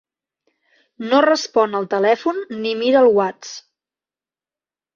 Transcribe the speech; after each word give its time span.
No 1.11 1.19
respon 1.25 1.79
al 1.81 1.85
telèfon 1.93 2.41
ni 2.63 2.73
mira 2.81 3.05
el 3.07 3.13
whats. 3.21 3.55